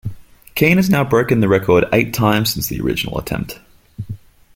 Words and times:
Keene 0.55 0.77
has 0.77 0.89
now 0.89 1.03
broken 1.03 1.41
the 1.41 1.47
record 1.47 1.85
eight 1.93 2.11
times 2.11 2.51
since 2.51 2.65
the 2.69 2.81
original 2.81 3.19
attempt. 3.19 3.59